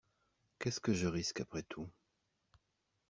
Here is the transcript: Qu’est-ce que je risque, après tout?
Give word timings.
Qu’est-ce 0.57 0.79
que 0.79 0.95
je 0.95 1.05
risque, 1.05 1.41
après 1.41 1.61
tout? 1.61 1.87